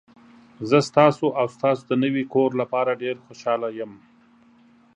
زه 0.69 0.77
ستاسو 0.89 1.25
او 1.39 1.45
ستاسو 1.55 1.81
د 1.89 1.91
نوي 2.03 2.23
کور 2.33 2.49
لپاره 2.61 2.99
ډیر 3.01 3.15
خوشحاله 3.25 3.67
یم. 3.79 3.91